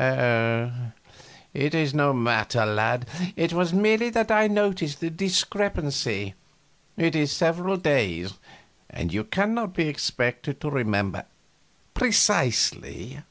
[0.00, 0.70] "Oh,
[1.52, 6.34] it is no matter, lad; it was merely that I noticed the discrepancy.
[6.96, 8.34] It is several days,
[8.88, 11.24] and you cannot be expected to remember
[11.94, 13.24] precisely.